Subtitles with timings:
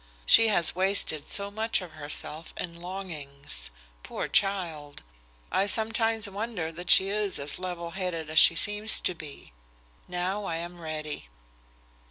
[0.25, 3.69] She has wasted so much of herself in longings.
[4.01, 5.03] Poor child!
[5.51, 9.53] I sometimes wonder that she is as level headed as she seems to be.
[10.07, 11.29] Now I am ready."